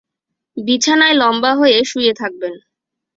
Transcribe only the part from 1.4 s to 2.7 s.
হয়ে শুয়ে থাকবেন।